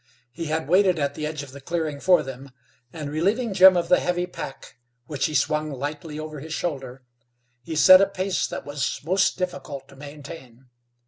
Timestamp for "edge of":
1.27-1.51